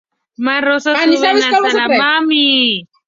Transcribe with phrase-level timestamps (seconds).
[0.37, 2.87] Más rosas suben hasta la base de la propia glorieta.